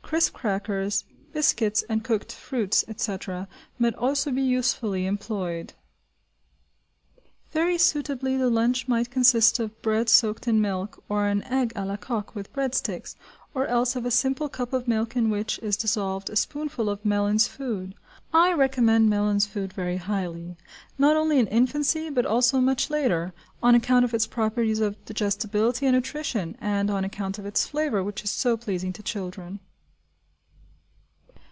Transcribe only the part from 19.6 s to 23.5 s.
very highly, not only in infancy, but also much later